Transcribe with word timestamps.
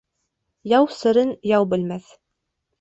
Яу 0.77 0.89
серен 1.03 1.35
яу 1.53 1.71
белмәҫ. 1.77 2.13